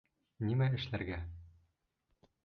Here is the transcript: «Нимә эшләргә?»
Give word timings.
«Нимә 0.45 0.69
эшләргә?» 0.77 1.19